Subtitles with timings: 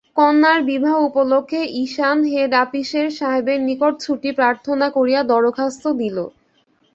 [0.17, 6.17] কন্যার বিবাহ উপলক্ষে ঈশান হেড আপিসের সাহেবের নিকট ছুটি প্রার্থনা করিয়া দরখাস্ত দিল।